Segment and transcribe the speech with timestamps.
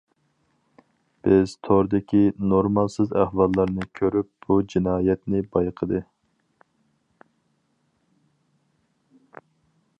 [1.25, 2.21] بىز توردىكى
[2.53, 6.03] نورمالسىز ئەھۋاللارنى كۆرۈپ بۇ جىنايەتنى بايقىدى.